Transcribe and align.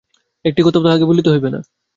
একটি 0.45 0.61
কথাও 0.65 0.83
তাহাকে 0.85 1.05
বলিতে 1.05 1.29
হইবে 1.33 1.49
না। 1.49 1.59